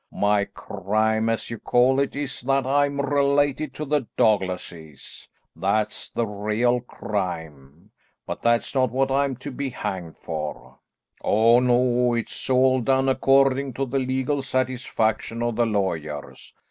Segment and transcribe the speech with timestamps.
[0.11, 6.25] My crime, as you call it, is that I'm related to the Douglases; that's the
[6.25, 7.91] real crime;
[8.25, 10.79] but that's not what I'm to be hanged for.
[11.23, 16.51] Oh no, it's all done according to the legal satisfaction of the lawyers.